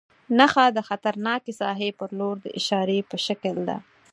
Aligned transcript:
نښه 0.37 0.65
د 0.75 0.79
خطرناکې 0.87 1.53
ساحې 1.61 1.89
پر 1.99 2.09
لور 2.19 2.35
د 2.41 2.47
اشارې 2.59 2.99
په 3.09 3.17
شکل 3.25 3.55
ده. 3.67 3.77